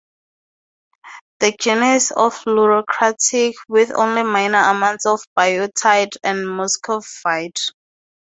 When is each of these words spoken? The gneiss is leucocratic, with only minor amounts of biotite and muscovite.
The 1.41 1.55
gneiss 1.63 2.05
is 2.05 2.11
leucocratic, 2.47 3.53
with 3.69 3.91
only 3.93 4.23
minor 4.23 4.57
amounts 4.57 5.05
of 5.05 5.19
biotite 5.37 6.15
and 6.23 6.39
muscovite. 6.49 7.59